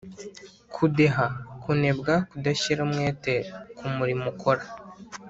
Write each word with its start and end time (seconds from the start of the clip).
kudeha: 0.75 1.25
kunebwa, 1.61 2.13
kudashyira 2.29 2.79
umwete 2.87 3.33
ku 3.77 3.85
murimo 3.95 4.25
ukora 4.33 4.61